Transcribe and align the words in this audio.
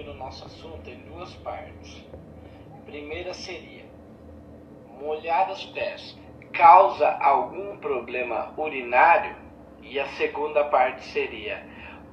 dividir 0.00 0.08
o 0.08 0.14
nosso 0.14 0.44
assunto 0.44 0.88
em 0.88 0.98
duas 1.00 1.34
partes. 1.36 2.04
A 2.74 2.84
primeira 2.84 3.34
seria: 3.34 3.84
molhar 5.00 5.50
os 5.50 5.64
pés 5.66 6.18
causa 6.52 7.08
algum 7.20 7.76
problema 7.78 8.52
urinário? 8.56 9.36
E 9.82 9.98
a 9.98 10.06
segunda 10.08 10.64
parte 10.64 11.04
seria: 11.04 11.64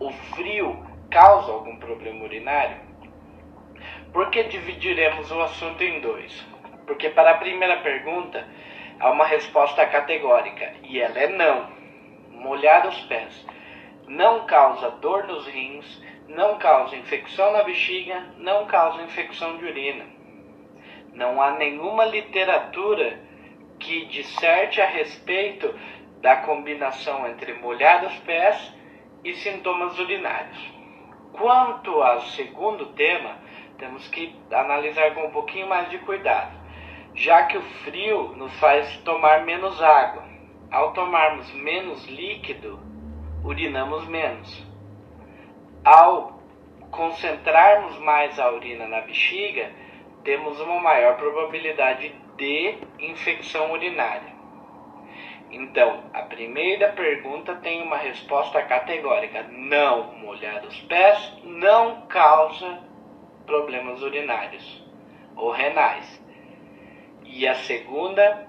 o 0.00 0.10
frio 0.10 0.84
causa 1.10 1.52
algum 1.52 1.76
problema 1.76 2.24
urinário? 2.24 2.78
Por 4.12 4.30
que 4.30 4.44
dividiremos 4.44 5.30
o 5.30 5.40
assunto 5.42 5.82
em 5.82 6.00
dois? 6.00 6.46
Porque 6.86 7.10
para 7.10 7.32
a 7.32 7.38
primeira 7.38 7.78
pergunta 7.78 8.46
há 9.00 9.10
uma 9.10 9.26
resposta 9.26 9.84
categórica 9.86 10.74
e 10.82 11.00
ela 11.00 11.18
é 11.18 11.28
não. 11.28 11.74
Molhar 12.30 12.86
os 12.86 13.00
pés 13.06 13.46
não 14.06 14.46
causa 14.46 14.90
dor 14.90 15.26
nos 15.26 15.46
rins, 15.46 16.02
não 16.28 16.58
causa 16.58 16.96
infecção 16.96 17.52
na 17.52 17.62
bexiga, 17.62 18.26
não 18.38 18.66
causa 18.66 19.02
infecção 19.02 19.56
de 19.56 19.64
urina. 19.64 20.04
Não 21.12 21.40
há 21.40 21.52
nenhuma 21.52 22.04
literatura 22.04 23.20
que 23.78 24.06
disserte 24.06 24.80
a 24.80 24.86
respeito 24.86 25.74
da 26.20 26.36
combinação 26.36 27.26
entre 27.28 27.54
molhar 27.54 28.04
os 28.04 28.16
pés 28.20 28.74
e 29.22 29.34
sintomas 29.34 29.98
urinários. 29.98 30.58
Quanto 31.32 32.02
ao 32.02 32.20
segundo 32.22 32.86
tema, 32.94 33.38
temos 33.78 34.06
que 34.08 34.34
analisar 34.52 35.14
com 35.14 35.26
um 35.26 35.30
pouquinho 35.30 35.68
mais 35.68 35.90
de 35.90 35.98
cuidado, 35.98 36.56
já 37.14 37.44
que 37.44 37.58
o 37.58 37.62
frio 37.84 38.34
nos 38.36 38.54
faz 38.58 38.96
tomar 38.98 39.44
menos 39.44 39.82
água. 39.82 40.24
Ao 40.70 40.92
tomarmos 40.92 41.52
menos 41.52 42.04
líquido, 42.06 42.80
urinamos 43.44 44.06
menos. 44.08 44.66
Ao 45.84 46.40
concentrarmos 46.90 47.98
mais 47.98 48.38
a 48.38 48.50
urina 48.50 48.88
na 48.88 49.02
bexiga, 49.02 49.70
temos 50.24 50.58
uma 50.60 50.80
maior 50.80 51.16
probabilidade 51.16 52.14
de 52.36 52.78
infecção 52.98 53.72
urinária. 53.72 54.32
Então, 55.50 56.04
a 56.12 56.22
primeira 56.22 56.88
pergunta 56.92 57.54
tem 57.56 57.82
uma 57.82 57.98
resposta 57.98 58.62
categórica: 58.62 59.44
não 59.50 60.14
molhar 60.14 60.64
os 60.64 60.80
pés 60.82 61.32
não 61.44 62.06
causa 62.06 62.80
problemas 63.44 64.02
urinários 64.02 64.82
ou 65.36 65.50
renais. 65.50 66.22
E 67.24 67.46
a 67.46 67.54
segunda, 67.54 68.48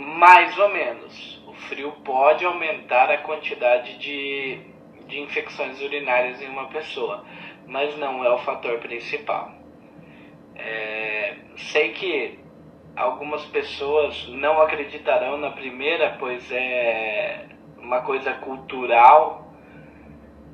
mais 0.00 0.58
ou 0.58 0.68
menos. 0.70 1.42
O 1.46 1.52
frio 1.52 1.92
pode 2.04 2.44
aumentar 2.44 3.10
a 3.10 3.18
quantidade 3.18 3.98
de, 3.98 4.58
de 5.06 5.20
infecções 5.20 5.80
urinárias 5.80 6.40
em 6.40 6.48
uma 6.48 6.68
pessoa, 6.68 7.24
mas 7.66 7.96
não 7.98 8.24
é 8.24 8.30
o 8.30 8.38
fator 8.38 8.78
principal. 8.78 9.52
É, 10.56 11.36
sei 11.56 11.92
que 11.92 12.38
algumas 12.96 13.44
pessoas 13.46 14.28
não 14.28 14.60
acreditarão 14.62 15.36
na 15.36 15.50
primeira, 15.50 16.16
pois 16.18 16.50
é 16.50 17.46
uma 17.78 18.00
coisa 18.00 18.32
cultural 18.34 19.48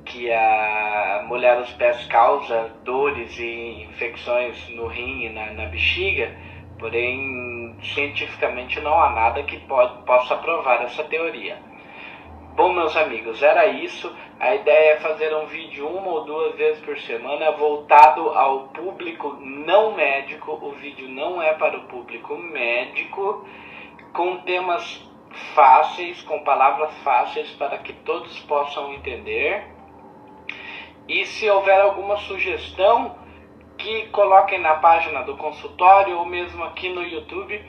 que 0.05 0.31
a 0.31 1.25
molhar 1.27 1.59
os 1.59 1.71
pés 1.73 2.05
causa 2.05 2.73
dores 2.83 3.37
e 3.37 3.83
infecções 3.83 4.69
no 4.69 4.87
rim 4.87 5.25
e 5.25 5.29
na, 5.29 5.51
na 5.51 5.65
bexiga, 5.65 6.33
porém 6.79 7.75
cientificamente 7.93 8.79
não 8.81 8.99
há 8.99 9.09
nada 9.11 9.43
que 9.43 9.57
pode, 9.61 10.03
possa 10.03 10.35
provar 10.37 10.83
essa 10.83 11.03
teoria. 11.03 11.57
Bom, 12.55 12.73
meus 12.73 12.97
amigos, 12.97 13.43
era 13.43 13.67
isso. 13.67 14.11
A 14.39 14.55
ideia 14.55 14.93
é 14.93 14.97
fazer 14.97 15.31
um 15.35 15.45
vídeo 15.45 15.87
uma 15.87 16.09
ou 16.09 16.25
duas 16.25 16.55
vezes 16.55 16.83
por 16.83 16.97
semana 16.97 17.51
voltado 17.51 18.29
ao 18.29 18.69
público 18.69 19.37
não 19.39 19.93
médico. 19.93 20.57
O 20.59 20.71
vídeo 20.71 21.07
não 21.07 21.39
é 21.39 21.53
para 21.53 21.77
o 21.77 21.83
público 21.83 22.35
médico, 22.35 23.45
com 24.11 24.37
temas 24.37 25.07
fáceis, 25.53 26.21
com 26.23 26.43
palavras 26.43 26.91
fáceis 27.03 27.51
para 27.51 27.77
que 27.77 27.93
todos 27.93 28.39
possam 28.39 28.91
entender. 28.91 29.63
E 31.07 31.25
se 31.27 31.47
houver 31.47 31.79
alguma 31.79 32.17
sugestão, 32.17 33.15
que 33.77 34.07
coloquem 34.07 34.59
na 34.59 34.75
página 34.75 35.23
do 35.23 35.37
consultório 35.37 36.17
ou 36.17 36.25
mesmo 36.25 36.63
aqui 36.63 36.89
no 36.89 37.03
YouTube, 37.03 37.63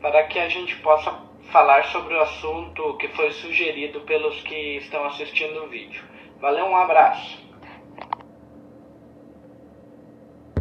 para 0.00 0.24
que 0.24 0.38
a 0.38 0.48
gente 0.48 0.76
possa 0.76 1.12
falar 1.50 1.84
sobre 1.86 2.14
o 2.14 2.20
assunto 2.20 2.96
que 2.96 3.08
foi 3.08 3.30
sugerido 3.32 4.00
pelos 4.02 4.40
que 4.42 4.76
estão 4.76 5.04
assistindo 5.04 5.64
o 5.64 5.68
vídeo. 5.68 6.02
Valeu, 6.40 6.66
um 6.66 6.76
abraço! 6.76 7.43